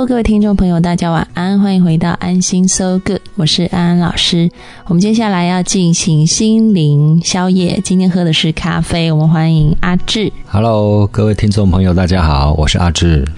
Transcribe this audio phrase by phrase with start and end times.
[0.00, 4.50] Hello，各位听众朋友，大家晚安，欢迎回到安心 So Good，我是安安老师。
[4.86, 9.12] 我们接下来要进行心灵宵夜，今天喝的是咖啡。
[9.12, 10.32] 我们欢迎阿志。
[10.46, 13.28] Hello，各位听众朋友，大家好，我是阿志。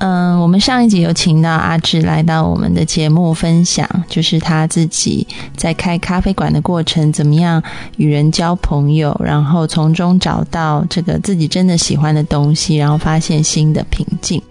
[0.00, 5.26] 嗯，我们上一集有请到阿志来到我们的节目分享，就是他自己
[5.56, 7.62] 在开咖啡馆的过程，怎么样
[7.96, 14.42] 与人交朋友，然后从中找到这个自己真的喜欢的东西，然后发现新的平静。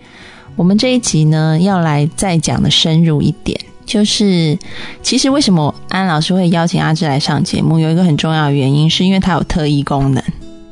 [0.55, 4.57] 我们这一集呢，要来再讲的深入一点，就是
[5.01, 10.23] 其实为什么安老师会邀请阿志来上节目，有一个很重要的原因，是因为他有特异功能。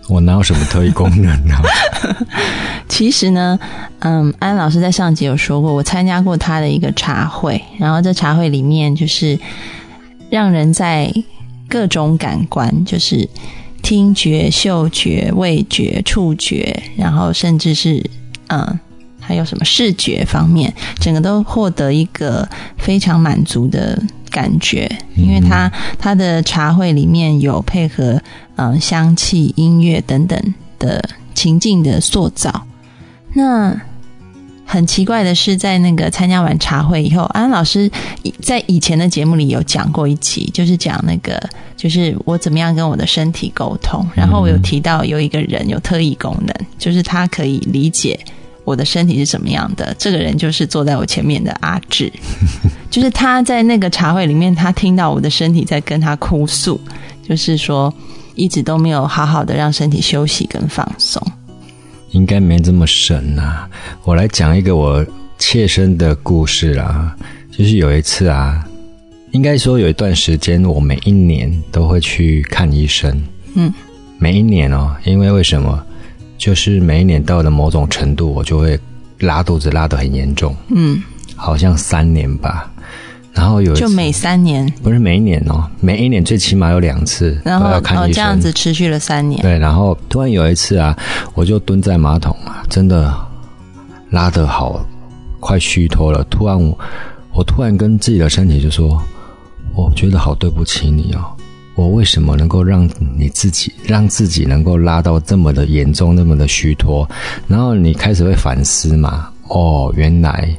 [0.08, 1.56] 我哪有什么特异功能呢？
[2.88, 3.58] 其实呢，
[4.00, 9.40] 嗯，安老师在上集有说过，我参加过他的一个茶会，然后这茶会里面就是
[10.30, 11.12] 让人在
[11.68, 13.28] 各种感官，就是
[13.82, 18.04] 听觉、嗅觉、味觉、触觉，然后甚至是
[18.48, 18.80] 嗯。
[19.30, 22.50] 还有什么视觉方面，整个都获得一个
[22.80, 28.20] 非常满足的感觉，因为它它的茶会里面有配合
[28.56, 32.66] 嗯香气、音乐等等的情境的塑造。
[33.36, 33.80] 那
[34.66, 37.88] 很奇怪的是，在那个参加完茶会以后，安老师
[38.42, 41.40] 在以前的节目里有讲过一期，就是讲那个
[41.78, 48.20] 就是我怎么样跟我的身体沟通，然后我有提到有一个人有特异功能，就是他可以理解。
[48.70, 49.95] 我的身体是什么样的？
[49.98, 52.11] 这个人就是坐在我前面的阿志，
[52.92, 56.80] 就是他在那个茶会里面，他听到我的身体在跟他哭诉，
[57.27, 57.92] 就是说
[58.36, 61.20] 一直都没有好好的让身体休息跟放松。
[62.11, 63.66] 应该没这么神呐，
[64.04, 65.04] 我来讲一个我
[65.39, 67.15] 切身的故事啦。
[67.52, 68.64] 就是有一次啊，
[69.32, 73.20] 应该说有一段时间，我每一年都会去看医生。
[73.55, 73.73] 嗯，
[74.20, 75.83] 每一年哦，因为为什么？
[76.39, 78.80] 就是每一年到了某种程度，我就会
[79.20, 80.55] 拉肚子，拉得很严重。
[80.70, 81.04] 嗯，
[81.36, 82.72] 好像三年吧。
[83.32, 88.14] 然后有就每三年，不是每一年哦，每一年最起码有两次然后要看医生。
[88.14, 89.42] 这样子持续了三年。
[89.42, 90.98] 对，然后突然有一次啊，
[91.36, 93.14] 我就蹲在马桶啊，真的
[94.10, 94.83] 拉得好
[95.39, 96.23] 快虚脱了。
[96.30, 96.77] 突然我
[97.33, 99.02] 我突然跟自己的身体就说
[99.76, 101.32] ：“我觉得好对不起你哦。”
[101.76, 107.10] 我为什么能够让你自己让自己能够拉到这么的严重，那么的虚脱？
[107.48, 109.30] 然后你开始会反思嘛？
[109.48, 110.50] 哦，原来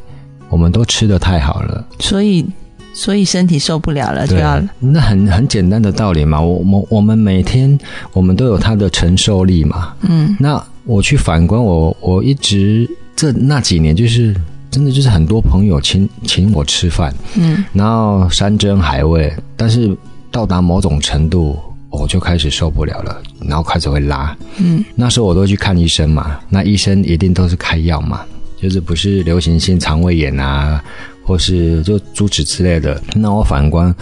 [0.48, 2.47] 我们都吃的太好了，所以
[2.94, 6.41] 所以身体受不了了，就要那很很简单的道理嘛。
[6.41, 7.78] 我我我们每天
[8.15, 9.92] 我们都有它的承受力嘛。
[10.00, 14.34] 嗯，那我去反观我，我一直这那几年就是
[14.71, 19.94] 真的就是很多朋友请请我吃饭，嗯，然后山珍海味，但是。
[20.30, 21.58] 到达某种程度，
[21.91, 24.36] 我就开始受不了了，然后开始会拉。
[24.58, 28.20] 嗯，那时候我都去看医生嘛，那医生一定都是开药嘛，
[28.56, 30.82] 就是不是流行性肠胃炎啊，
[31.24, 33.02] 或是就诸此之类的。
[33.14, 33.94] 那我反观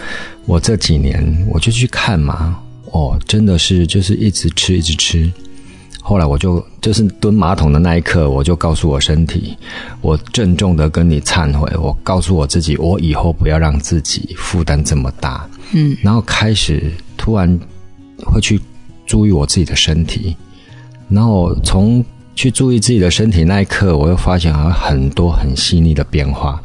[0.45, 2.59] 我这几年，我就去看嘛，
[2.91, 5.31] 哦，真的是就是一直吃一直吃。
[6.01, 9.55] 后来我就就是蹲马桶的那一刻，我就告诉我身体，
[10.01, 15.47] 我郑重的跟你忏悔，我告诉我自己，我以后不要让自己负担这么大。
[15.71, 17.59] 嗯，然后开始突然
[18.25, 18.59] 会去
[19.05, 20.35] 注意我自己的身体，
[21.09, 22.03] 然后从
[22.35, 26.61] 去注意自己的身体那一刻，我又发现了很多很细腻的变化，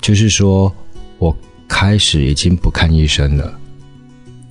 [0.00, 0.72] 就是说
[1.18, 1.36] 我
[1.66, 3.58] 开始已经不看医生了。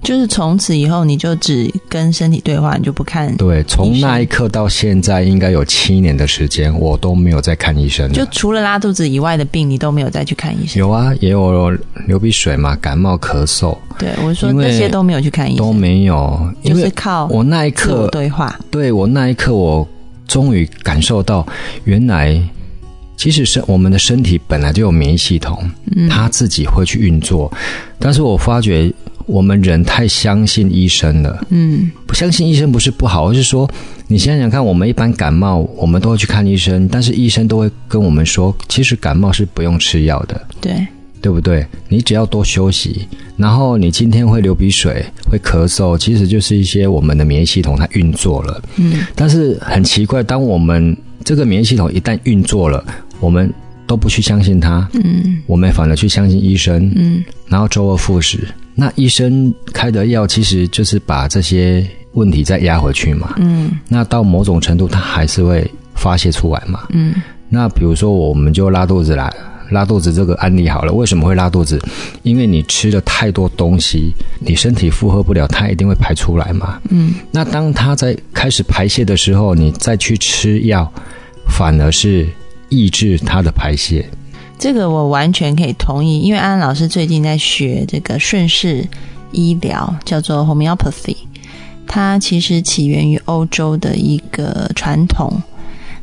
[0.06, 3.36] 就是从此以后，你就只跟身体对话，你就不看。
[3.38, 8.12] 对，从那一刻到现在，应该有七年的时间，我都没有再看医生。
[8.14, 10.80] 就除了拉肚子以外的病，你都没有再去看医生。
[10.80, 11.72] 有啊，也有
[12.06, 13.76] 流鼻水嘛，感冒、咳嗽。
[13.98, 18.60] 对，我说那些都没有去看医生，都没有，就是靠我那一刻对话。
[18.70, 19.88] 对我那一刻，我
[20.28, 21.46] 终于感受到，
[21.86, 22.40] 原来
[23.16, 26.10] 其实是我们的身体本来就有免疫系统，嗯。
[26.10, 27.52] 它自己会去运作，
[28.00, 28.94] 但是我发觉。
[29.28, 33.68] 我们人太相信医生了，嗯，不相信医生不是不好，而是说，
[34.06, 40.86] 你想想看，我们一般感冒，我们都会去看医生，但是医生都会跟我们说，其实感冒是不用吃药的，对，
[41.22, 41.66] 对不对？
[41.90, 52.86] 你只要多休息，然后你今天会流鼻水、会咳嗽，其实就是一些我们的免疫系统它运作了，嗯，但是很奇怪，当我们这个免疫系统一旦运作了，
[53.26, 53.52] 我们
[53.88, 58.48] 都不去相信他，嗯，我们反而去相信医生，嗯，然后周而复始。
[58.76, 61.84] 那医生开的药其实就是把这些
[62.14, 67.16] 问题再压回去嘛，嗯，那到某种程度，它还是会发泄出来嘛，嗯，
[67.50, 69.34] 那比如说我们就拉肚子啦。
[69.72, 71.82] 拉肚子这个案例好了，为什么会拉肚子？
[72.22, 76.80] 因为你吃了太多东西，你身体负荷不了，它一定会排出来嘛。
[76.92, 80.88] 嗯，那当它在开始排泄的时候，你再去吃药，
[81.50, 82.28] 反而是
[82.76, 84.10] 抑制它的排泄。
[84.58, 88.88] 这个我完全可以同意，因为安安老师最近在学这个顺势
[89.32, 91.18] 医疗，叫做 homeopathy，
[91.86, 95.42] 它其实起源于欧洲的一个传统。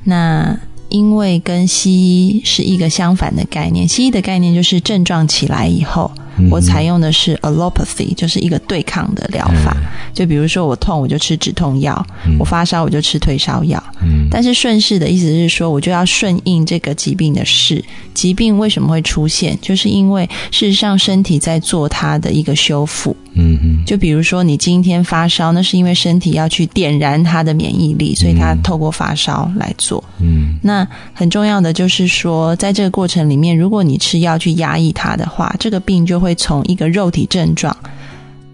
[0.04, 0.58] 那
[0.88, 6.12] 因为跟西医是一个相反的概念，西医的概念就是症状起来以后，
[6.50, 9.76] 我采用的是 allopathy，就是一个对抗的疗法。
[10.14, 11.94] 就比如说我痛，我就吃止痛药；
[12.38, 13.82] 我发烧，我就吃退烧药。
[14.30, 17.84] 但是顺势的意思是说，我就要顺应这个疾病的事。
[18.14, 19.58] 疾病为什么会出现？
[19.62, 23.16] 就是因为事实上身体在做它的一个修复。
[23.34, 30.04] 嗯嗯，就比如说你今天发烧，那是因为身体要去点燃它的免疫力，所以它透过发烧来做。
[30.20, 37.76] 嗯，那很重要的就是说，在这个过程里面，如果你吃药去压抑它的话，这个病就会从一个肉体症状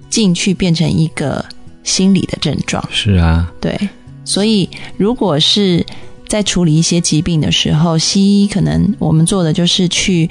[0.08, 1.44] 进去变成一个
[1.84, 2.82] 心理的症状。
[2.90, 3.78] 是啊，对，
[4.24, 5.84] 所以如果是
[6.26, 10.28] 在处理一些疾病的时候，西医可能我们做的就是去。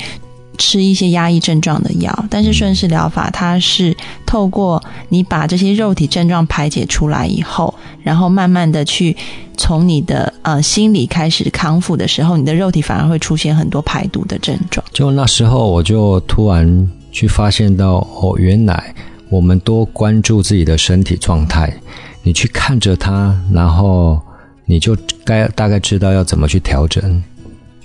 [0.60, 3.96] 吃一些压抑症状的药，但是顺势疗法它是
[4.26, 9.16] 透过你把这些肉体症状排解出来以后，然后慢慢的去
[9.56, 14.84] 从你的呃心理开始康复的时候，你的肉体反而会出现很多排毒的症状。
[14.92, 18.94] 就那时候，我就突然去发现到哦，原来
[19.28, 21.74] 我们多关注自己的身体状态，
[22.22, 24.22] 你去看着它，然后
[24.66, 27.24] 你就该大概知道要怎么去调整。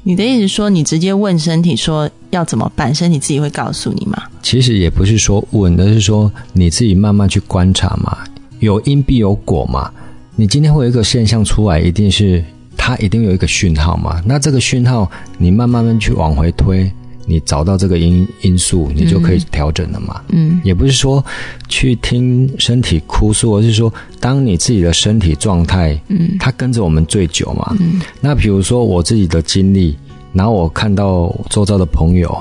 [0.02, 4.23] 你的意思说，你直接问身体说要怎么办，身体自己会告诉你吗？
[4.43, 8.19] 其实也不是说问，而是说你自己慢慢去观察嘛，
[8.58, 9.90] 有因必有果嘛。
[10.37, 12.44] 你今天会有一个现象出来，一定是
[12.76, 14.23] 它一定有一个讯号嘛。
[14.26, 16.93] 那这个讯号，你慢慢慢去往回推，
[17.26, 20.22] 你找到这个因因素，你就可以调整了嘛。
[20.28, 21.24] 嗯，也不是说
[21.69, 27.76] 去听身体哭诉，而是说当你自己的身体状态，嗯，它跟着我们最久嘛。
[27.80, 29.96] 嗯，那比如说我自己的经历。
[30.34, 32.34] 然后我看到周遭的朋友，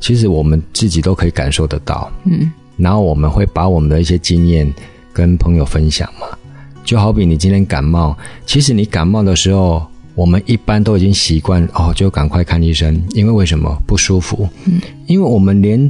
[0.00, 2.10] 其实我们自己都可以感受得到。
[2.24, 4.74] 嗯，然后我们会把我们的一些经验
[5.12, 6.26] 跟朋友分享嘛。
[6.84, 9.86] 就好比你今天感冒，其实你感冒的时候，
[10.18, 14.48] 我们一般都已经习惯哦，就赶快看医生，因为为什么不舒服？
[14.64, 15.88] 嗯，因为我们连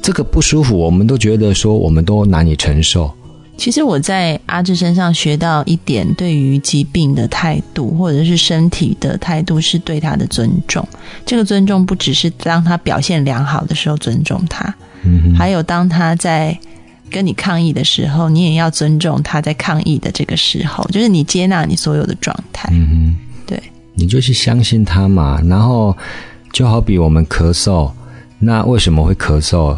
[0.00, 3.12] 这个不舒服，我们都觉得说我们都难以承受。
[3.58, 10.86] 其实我在阿志身上学到一点，对于疾病的态度，或者是身体的态度，是对他的尊重。
[11.26, 14.74] 这个尊重不只是当他表现良好的时候尊重他，
[15.04, 16.58] 嗯，还有当他在
[17.10, 22.70] 跟你抗议的时候，你也要尊重他在抗议的这个时候，就是你接纳你所有的状态。
[22.72, 23.25] 嗯哼，对，
[23.96, 25.42] 你就去相信它嘛。
[25.48, 25.96] 然后
[26.52, 27.90] 就好比我们咳嗽，
[28.38, 29.76] 那为什么会咳嗽？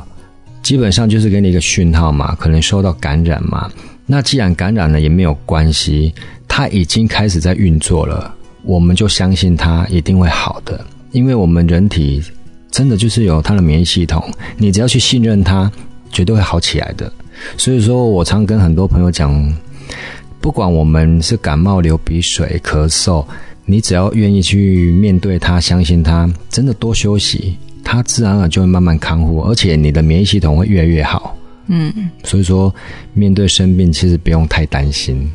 [0.63, 3.71] 基本上就是给你一个讯号嘛，可能受到感染嘛。
[4.05, 6.13] 那既然感染了也没有关系，
[6.47, 8.35] 它已经开始在运作了，
[8.65, 12.23] 我们就相信它一定会好的，因为我们人体
[12.71, 14.23] 真的就是有它的免疫系统，
[14.57, 15.71] 你只要去信任它，
[16.11, 17.11] 绝对会好起来的。
[17.57, 19.55] 所以说我常跟很多朋友讲，
[20.41, 23.25] 不管我们是感冒、流鼻水、咳嗽，
[23.71, 27.59] 你只要愿意去面对它，相信它，真的多休息。
[27.85, 31.37] 它自然而然就会慢慢康复，而且你的免疫系统会越来越好。
[31.67, 31.93] 嗯，
[32.25, 32.75] 所以说
[33.13, 35.31] 面对生病，其实不用太担心。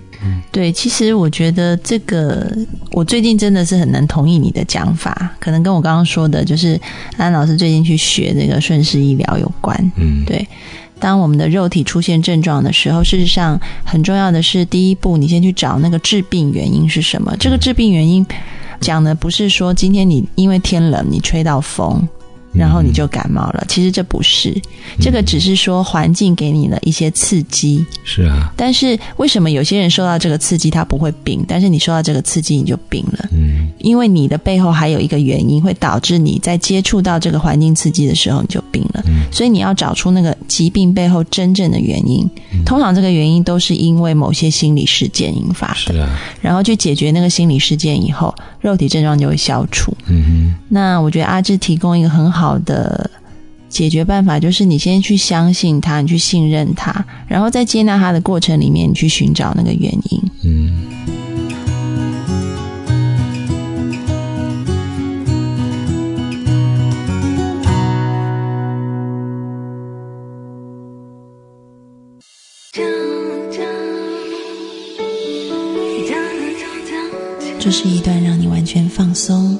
[0.51, 2.51] 对，其实我觉得这个，
[2.91, 6.79] 我最近真的是很能同意你的讲法，可能跟我刚刚说的，就是
[7.17, 9.91] 安老师最近去学这个顺势医疗有关。
[9.97, 10.47] 嗯，对。
[10.99, 17.35] 当我们的肉体出现症状的时候，事实上很重要的是，第一步你先去找那个致病原因是什么。
[17.37, 18.25] 这个致病原因
[18.79, 22.07] 讲的不是说今天你因为天冷你吹到风。
[22.53, 24.55] 然后你就感冒了，其实这不是，
[25.01, 27.83] 这个只是说环境给你了一些刺激。
[28.03, 28.51] 是啊。
[28.55, 33.27] 但是为什么有些人受到这个刺激他不会病，但是你受到这个刺激你就病了？
[33.31, 33.69] 嗯。
[33.79, 39.01] 因为你的背后还有一个原因，会导致你在接触到这个环境刺激的时候你就病了。
[39.07, 39.23] 嗯。
[39.31, 42.29] 所以你要找出那个疾病背后真正的原因。
[42.65, 45.93] 通常这个原因都是因为某些心理事件引发的。
[45.93, 46.19] 是啊。
[46.39, 49.91] 然后去解决那个心理事件以后，肉体症状就会消除。
[50.05, 50.55] 嗯哼。
[50.69, 52.42] 那我觉得阿志提供一个很好。
[52.43, 53.09] 好的
[53.69, 60.21] 解决办法就是你先去相信他，你去信任他，然后在接纳他的过程里面，你去寻找那个原因。
[60.43, 60.83] 嗯。
[77.57, 79.57] 这是一段让你完全放松、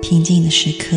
[0.00, 0.96] 平静的时刻。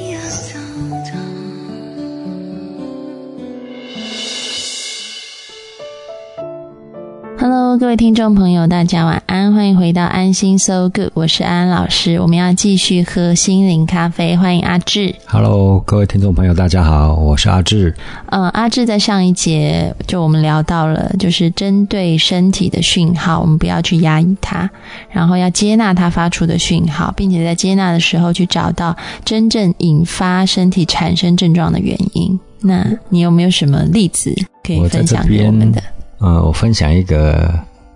[7.77, 15.15] 各位听众朋友，大家晚安，欢迎回到安心 So Good，我是安安老师，我们要继续喝心灵咖啡，欢迎阿志。
[15.25, 17.95] Hello，各位听众朋友，大家好，我是阿志。
[18.27, 24.69] 嗯，阿志在上一节就我们聊到了，就是针对身体的讯号，我们不要去压抑它，
[25.09, 32.37] 然后要接纳它发出的讯号，并且在接纳的时候去找到真正引发身体产生症状的原因。
[32.59, 35.81] 那你有没有什么例子可以分享给我们的？
[36.21, 37.53] 嗯，我分享一个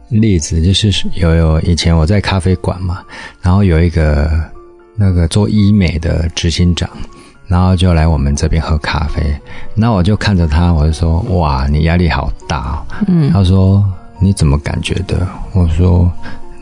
[0.09, 3.03] 例子，就是有有以前我在咖啡馆嘛，
[3.41, 4.29] 然后有一个
[4.95, 6.89] 那个做医美的执行长，
[7.47, 9.21] 然后就来我们这边喝咖啡，
[9.75, 13.83] 那我就看着他，我就说：“哇，你压力好大。”嗯，他说
[14.19, 16.11] ：“你怎么感觉的？”我说：“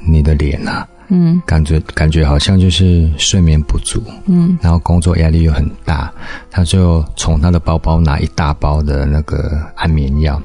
[0.05, 6.11] 你的脸啊，嗯，感觉感觉好像就是睡眠不足，嗯，然后工作压力又很大。”
[6.51, 10.41] 他就从他的包包拿一大包的那个安眠药。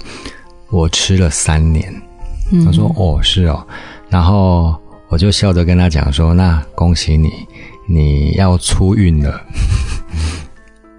[0.71, 1.95] 我吃了三年，
[2.65, 3.67] 他说：“哦，是哦。”
[4.11, 4.75] 然后
[5.09, 7.31] 我就笑着跟他讲说：“那恭喜你，
[7.87, 9.41] 你要出运了。”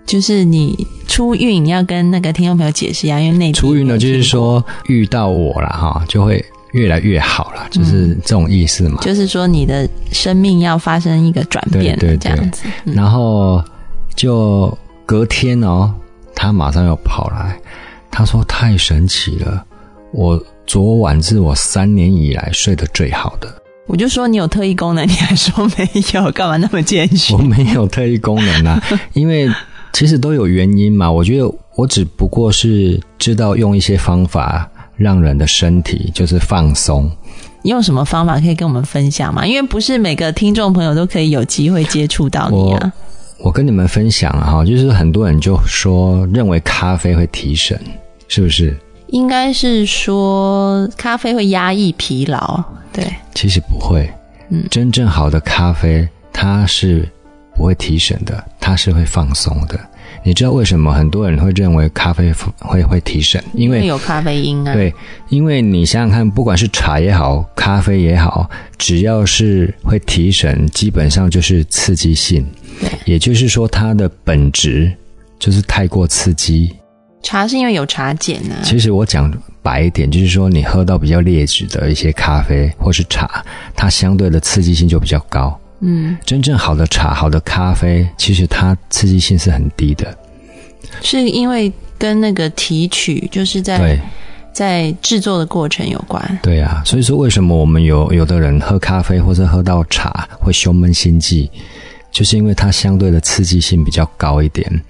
[0.05, 8.99] 就是你出运，你要跟那个听众朋友解释一下，因为那出运呢，就是说遇到我了哈，就会越来越好了，就是这种意思嘛。
[9.03, 12.63] 就是说你的生命要发生一个转变，对这样子。
[12.85, 13.63] 然后
[14.15, 15.93] 就隔天哦，
[16.35, 17.55] 他马上又跑来。
[18.19, 19.65] 他说：“太神奇了，
[20.11, 23.47] 我昨晚是我三年以来睡得最好的。”
[23.87, 26.29] 我就说：“你有特异功能？”你还说没有？
[26.33, 27.33] 干嘛那么谦虚？
[27.33, 28.83] 我没有特异功能啊，
[29.15, 29.49] 因为
[29.93, 31.09] 其实都有原因嘛。
[31.09, 37.09] 我觉得我只不过是知道用一些方法让人的身体就是放松。
[37.61, 39.47] 你有什么方法可以跟我们分享吗？
[39.47, 42.91] 因为不是每个听众朋友都可以有机会接触到你啊。
[43.41, 47.79] 我跟你们分享哈，就是很多人就说认为咖啡会提神，
[48.29, 48.73] 是不是？
[49.07, 53.03] 应该是说咖啡会压抑疲劳，对。
[53.33, 54.09] 其实不会，
[54.49, 57.09] 嗯，真正好的咖啡它是
[57.55, 59.79] 不会提神的，它是会放松的。
[60.23, 63.43] 你知道为什么很多人会认为咖啡会会提神？
[63.53, 64.73] 因为有咖啡因啊。
[64.73, 64.93] 对，
[65.29, 72.45] 因为你想想看，不管是茶也好，咖啡也好，只要是会提神，基本上就是刺激性。
[73.05, 74.91] 也就是说，它的本质
[75.39, 76.75] 就是太过刺激。
[77.21, 78.55] 茶是因为有茶碱呢。
[78.63, 83.43] 其实我讲白一点，就是说你喝到比较劣质的一些咖啡或是茶，
[83.75, 85.59] 它相对的刺激性就比较高。
[85.81, 90.17] 嗯，真正好的茶、好的咖啡，其实它刺激性是很低的。
[91.01, 93.99] 是因为跟那个提取，就是在
[94.51, 96.39] 在制作的过程有关。
[96.41, 101.49] 对啊，所以说为什么我们有有的人喝咖啡或者喝到茶会胸闷心悸？
[102.11, 104.83] 就是因为它相对的刺激性比较高一点。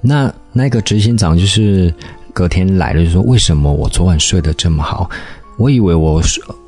[0.00, 1.92] 那那个执行长就是
[2.32, 5.08] 隔天来了，就说：“为什么我昨晚睡得这么好？
[5.56, 6.22] 我以为我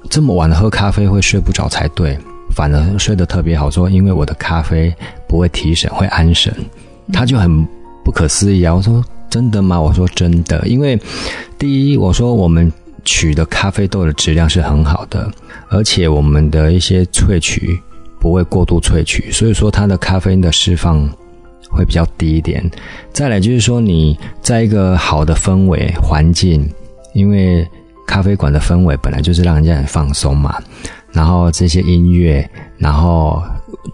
[0.09, 2.19] 这么晚喝咖啡会睡不着才对，
[2.55, 3.71] 反而睡得特别好。
[3.71, 4.93] 说因为我的咖啡
[5.29, 6.55] 不会提神，会安神。”
[7.13, 7.67] 他就很
[8.05, 8.75] 不可思议啊！
[8.75, 10.99] 我说：“真的吗？”我说：“真的。”因为
[11.59, 12.73] 第一，我说我们
[13.05, 15.31] 取的咖啡豆的质量是很好的，
[15.69, 17.81] 而且我们的一些萃取。
[18.21, 21.09] 不会过度萃取，所以说它的咖啡因的释放
[21.71, 22.69] 会比较低一点。
[23.13, 26.69] 再来就是说你在一个好的氛围环境，
[27.15, 27.67] 因为
[28.07, 30.57] 咖啡馆的氛围本来就是让人家很放松嘛。
[31.13, 32.49] 然后这些音乐，
[32.79, 33.43] 然后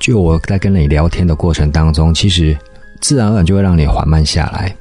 [0.00, 2.56] 就我在跟你聊天的过程当中，其实
[3.00, 4.74] 自然而然就会让你缓慢下来。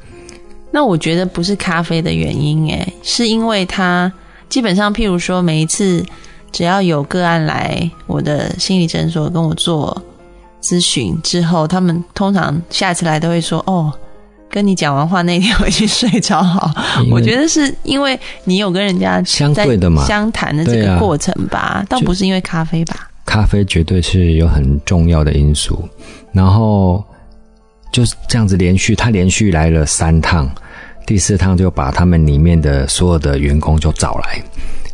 [0.72, 4.12] 那我觉得不是咖啡的原因，诶，是因为它
[4.50, 6.04] 基本上，譬如说每一次。
[6.52, 10.02] 只要有个案来我的心理诊所跟我做
[10.66, 13.94] 咨询之后，他们通常下次来都会说：“哦，
[14.50, 16.72] 跟你讲完话那天回去睡着好。”
[17.12, 23.08] 我觉得是因为你有跟人家相对的嘛相谈的这个过程吧，倒不是因为咖啡吧。
[23.26, 25.88] 咖啡绝对是有很重要的因素，
[26.32, 27.04] 然后
[27.92, 30.50] 就是这样子连续，他连续来了三趟，
[31.06, 34.42] 第四趟就把他们里面的所有的员工就找来。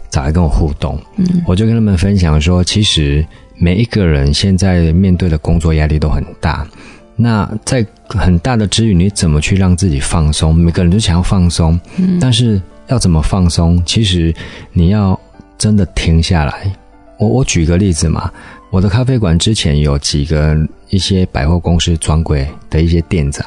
[0.09, 3.25] 找来跟我互动，嗯，我就跟他们分享说，其实
[3.61, 6.67] 每一个人现在面对的工作压力都很大。
[7.15, 10.55] 那在很大的之余，你怎么去让自己放松？
[10.55, 13.79] 每个人都想要放松，嗯，但是要怎么放松？
[13.85, 14.33] 其实
[14.73, 15.19] 你要
[15.59, 16.75] 真的停下来。
[17.19, 18.31] 我我举个例子嘛，
[18.71, 20.57] 我的咖啡馆之前有几个
[20.89, 23.45] 一些百货公司专柜的一些店长，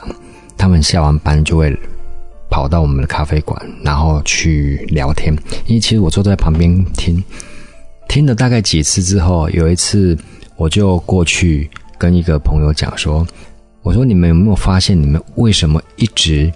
[0.56, 1.76] 他们下完班就会
[2.49, 5.35] 跑到我们的咖啡馆，然后去聊天。
[5.66, 7.21] 因为其实我坐在旁边听，
[8.08, 10.16] 听了大概几次之后，有一次
[10.56, 11.68] 我就过去
[11.99, 13.26] 跟一个朋友讲说
[13.82, 16.52] ：“我说你们有没有发现，你们为什么一直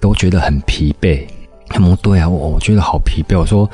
[0.00, 1.24] 都觉得很疲惫？”
[1.68, 3.68] 他们说：“对啊，我我觉得好疲惫。”我说：“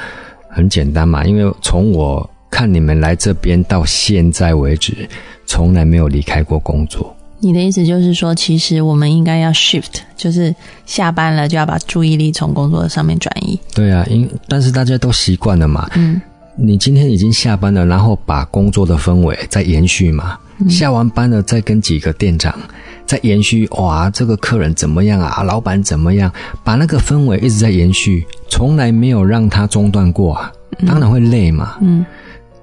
[0.49, 5.09] 很简单嘛，因为从我看你们来这边到现在为止，
[5.47, 7.15] 从来没有离开过工作。
[7.39, 10.55] 你的意思就是说，其实我们应该要 shift，就是
[10.87, 13.61] 下班了就要把注意力从工作上面转移。
[13.75, 15.87] 对啊，因但是大家都习惯了嘛。
[15.97, 16.19] 嗯，
[16.59, 20.39] 你今天已经下班了，然后把工作的氛围再延续嘛。
[20.71, 22.59] 下完班了，再跟几个店长
[23.05, 23.69] 再延续。
[23.73, 25.43] 哇，这个客人怎么样啊？
[25.43, 26.33] 老板怎么样？
[26.65, 30.51] 把那个氛围一直在延续，从来没有让它中断过啊。
[30.87, 31.77] 当然会累嘛。
[31.83, 32.05] 嗯，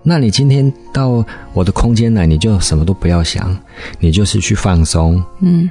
[0.01, 1.23] 那你今天到
[1.53, 3.55] 我的空间来，你就什么都不要想，
[3.99, 5.23] 你就是去放松。
[5.41, 5.69] 嗯，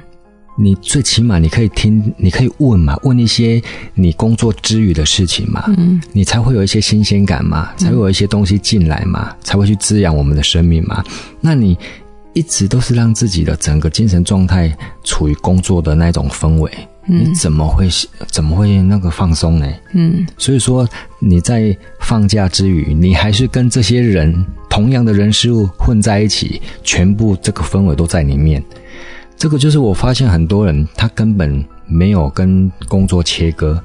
[0.55, 3.61] 你最起码你可以听，你可以问嘛，问一些
[3.95, 11.03] 你工作之余的事情嘛，嗯，你才会有一些新鲜感嘛，才会有一些东西进来嘛，才会去滋养我们的生命嘛。
[11.41, 11.77] 那你
[12.33, 16.71] 一直都是让自己的整个精神状态处于工作的那种氛围，
[17.07, 17.89] 你怎么会
[18.27, 19.67] 怎么会那个放松呢？
[19.93, 20.87] 嗯，所以说
[21.19, 28.63] 你在放假之余，你还是跟这些人同样的人事物混在一起，全部这个氛围都在里面。
[29.37, 33.81] 这个就是我发现很多人他根本没有跟工作切割，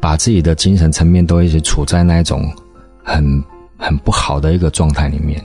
[0.00, 2.50] 把自己的精神层面都一直处在那种
[3.04, 3.44] 很
[3.76, 5.42] 很不好的一个状态里面，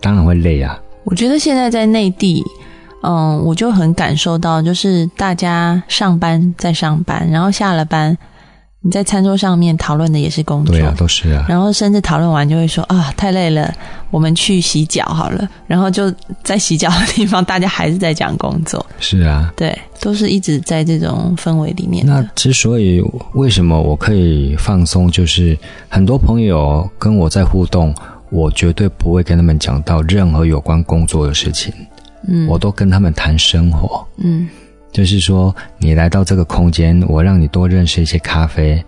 [0.00, 0.78] 当然会累啊。
[1.04, 2.42] 我觉得现在在内地，
[3.02, 8.16] 嗯，我就很感受到，就是大家上班在上班，然后下了班，
[8.82, 11.44] 你在餐桌上面讨论的也是工作，对啊，都是啊。
[11.46, 13.70] 然后甚至讨论完就会说啊，太累了，
[14.10, 15.46] 我们去洗脚好了。
[15.66, 16.10] 然后就
[16.42, 22.22] 在洗脚的地方，大家还是在讲工作，是啊，对，都是一直在这种氛围里面那。
[22.34, 23.02] 之所以
[23.34, 25.58] 为什么我可以放松，就是
[25.90, 27.94] 很多朋友跟我在互动，
[28.30, 31.70] 我绝对不会跟他们讲到任何有关工作的事情，
[32.26, 34.06] 嗯我都跟他们谈生活。
[34.16, 34.48] 嗯
[34.92, 38.84] 就是说，你来到这个空间，我让你多认识一些咖啡，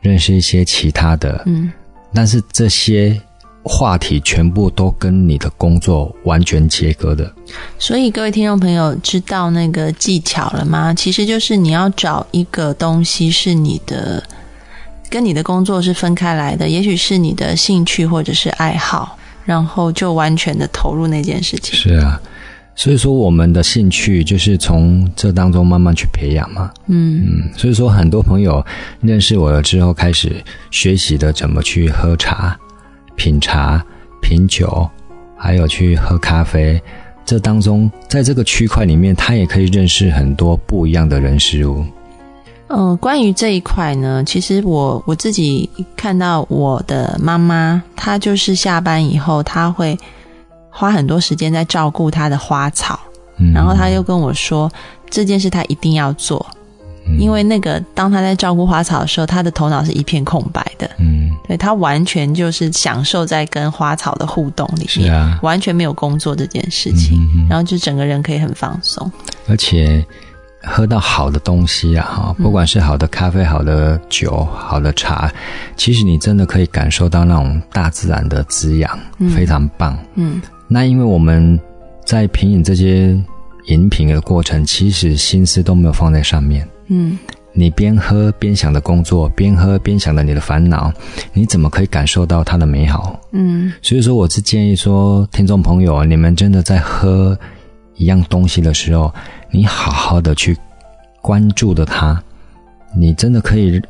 [0.00, 1.70] 认识一些其他的，嗯
[2.14, 3.20] 但是这些
[3.62, 7.30] 话题全部都跟你的工作完全切割的。
[7.78, 10.94] 所以各位听众朋友，知道那个技巧了吗？
[10.94, 14.22] 其实就是你要找一个东西是你的，
[15.10, 21.78] 跟你的工作是分开来的，也许是你的兴趣或者是爱好，然后就完全的投入那件事情。
[21.78, 22.18] 是啊，
[22.78, 26.70] 所以说我们的兴趣就是从这当中慢慢去培养嘛。
[26.86, 28.64] 嗯嗯，所以说很多朋友
[29.00, 30.32] 认识我了之后，开始
[30.70, 32.56] 学习的怎么去喝茶、
[33.16, 33.84] 品茶、
[34.22, 34.88] 品酒，
[35.36, 36.80] 还有去喝咖啡。
[37.26, 41.84] 这当中，在这个区块里面，他也可以认识很多不一样的人事物。
[42.68, 49.98] 嗯、关于这一块呢，其实我我自己看到我的妈妈，她就是下班以后，她会
[50.78, 52.98] 花很多时间在照顾他的花草。
[53.38, 54.70] 嗯，然后他又跟我说，
[55.10, 56.44] 这件事他一定要做，
[57.06, 57.18] 嗯。
[57.18, 67.48] 因为那个当他在照顾花草的时候，他的头脑是一片空白的，嗯，对他完全就是享受在跟花草的互动里面，啊，完全没有工作这件事情，嗯嗯嗯。
[67.48, 69.10] 然后就整个人可以很放松。
[69.48, 70.04] 而且
[70.64, 75.32] 喝到好的东西啊，哈，不管是好的咖啡、好的酒、好的茶，
[75.76, 78.98] 其实你真的可以感受到那种大自然的滋养，
[79.34, 79.96] 非常棒。
[80.16, 81.58] 嗯那因为我们
[82.04, 83.18] 在品饮这些
[83.66, 86.68] 饮品的过程，其实心思都没有放在上面。
[86.88, 87.18] 嗯
[87.54, 90.92] 你边喝边想着工作，边喝边想着你的烦恼，
[91.32, 93.18] 你怎么可以感受到它的美好？
[93.32, 97.36] 嗯所以说，我是建议说，听众朋友，你们真的在喝
[97.96, 99.12] 一样东西的时候，
[99.50, 100.56] 你好好的去
[101.20, 102.22] 关注的它，
[102.96, 103.82] 你真的可以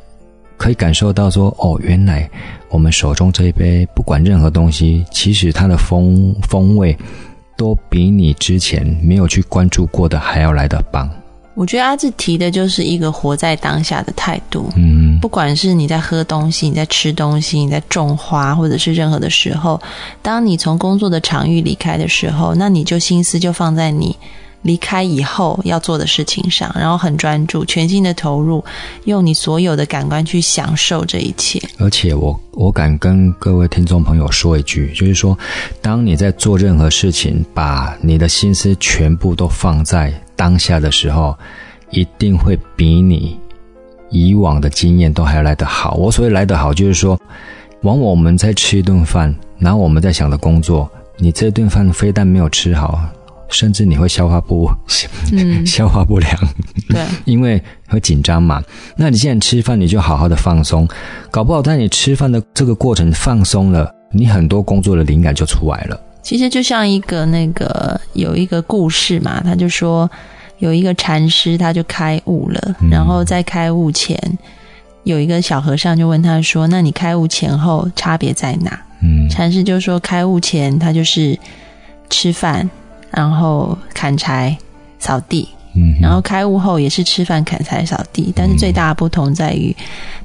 [0.59, 2.29] 可以感受到说，哦，原来
[2.69, 6.95] 我们手中这一杯，不管任何东西，其实它的风风味
[7.57, 11.09] 都比你之前没有去关注过的还要来得棒。
[11.55, 14.69] 我觉得阿志提的就是一个活在当下的态度。
[14.75, 19.81] 嗯不管是你在喝东西、你在吃东西、你在种花，或者是任何的时候，
[20.21, 24.15] 当你从工作的场域离开的时候，那你就心思就放在你
[24.63, 28.63] 离开以后要做的事情上，然后很专注、全心的投入，
[29.05, 31.61] 用你所有的感官去享受这一切。
[31.77, 35.37] 而且我我敢跟各位听众朋友说一句，就是说，
[35.81, 41.37] 当你在做任何事情，把你的心思全部都放在当下的时候，
[41.91, 43.39] 一定会比你
[44.09, 45.95] 以往的经验都还要来得好。
[45.95, 47.17] 我所谓来得好，就是说，
[47.83, 52.99] 往往我们在吃一顿饭，然后我们在想的工作，你这顿饭非但没有吃好，
[53.49, 54.69] 甚至你会消化不，
[55.65, 56.33] 消化不良。
[56.89, 58.63] 对， 因为会紧张嘛。
[58.95, 60.87] 那你现在吃饭，你就好好的放松，
[61.31, 65.99] 搞不好在你吃饭的这个过程放松了，你很多工作的灵感就出来了。
[66.21, 70.09] 其实就像一个那个有一个故事嘛，他就说
[70.59, 74.19] 有一个禅师他就开悟了，然后在开悟前
[75.05, 81.39] 有一个小和尚就问他说：“那你开悟前后差别在哪？”嗯，禅师就说：“开悟前他就是
[82.09, 82.69] 吃饭，
[83.11, 84.57] 然后砍柴、
[84.99, 89.73] 扫地。”嗯，然后开悟后也是吃饭、砍柴、扫地，但是最大的不同在于，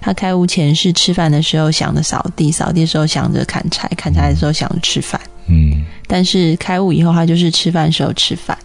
[0.00, 5.20] 他开悟前是吃饭的时候想着扫地，扫地的时候想着砍柴，砍柴的时候想着吃饭。
[5.46, 8.56] 嗯，但是开悟以后，他就是吃饭的时候吃饭，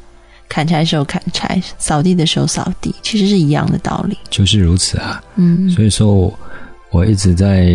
[0.47, 4.17] 砍柴的时候砍柴，扫地的时候扫地，其实是一样的道理。
[4.29, 5.21] 就是如此啊。
[5.35, 6.33] 嗯，所以说
[6.91, 7.65] 我一直在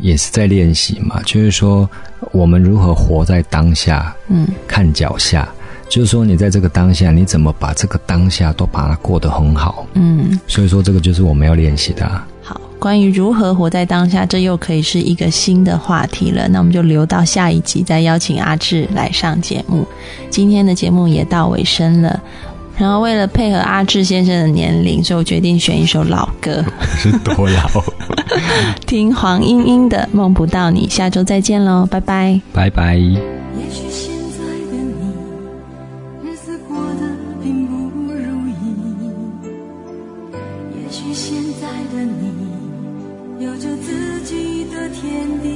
[0.00, 1.90] 也是在练习嘛，就是说
[2.30, 5.52] 我们如何活在当下，嗯，看脚下。
[5.88, 9.86] 就是说，你在这个当下，你怎么把这个当下都把它过得很好？
[9.94, 12.06] 嗯，所以说这个就是我们要练习的。
[12.42, 16.48] 好，关于如何活在当下，这又可以是一个新的话题了。
[16.48, 19.86] 那我们就留到下一集再邀请阿志来上节目。
[20.28, 22.20] 今天的节目也到尾声了，
[22.76, 26.64] 然后为了配合阿志先生的年龄，所以我决定选一首老歌。
[26.96, 27.82] 是多老？
[28.86, 30.86] 听黄莺莺的《梦不到你》。
[30.90, 33.00] 下周再见喽，拜拜，拜拜。
[43.66, 45.55] 着自己的天地。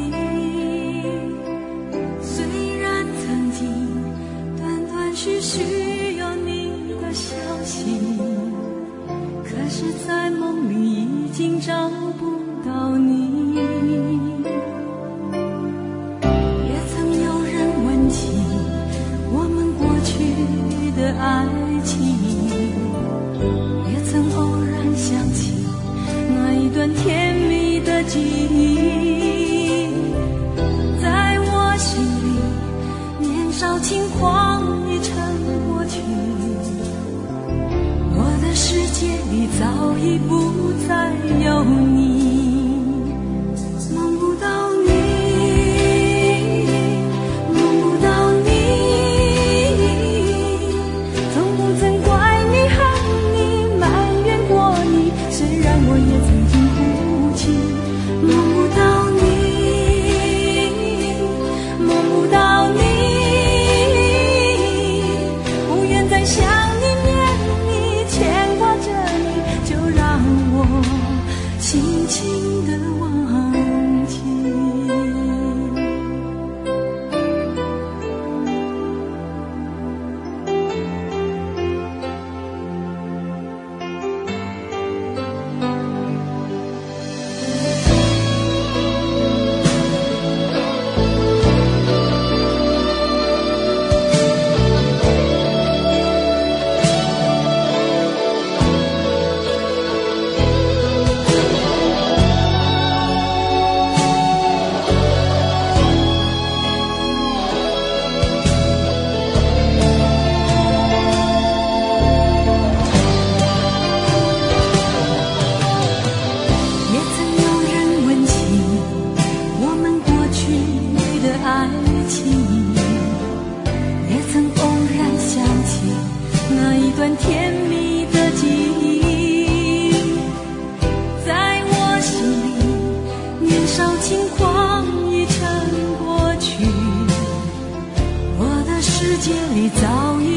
[139.48, 140.30] 你早已。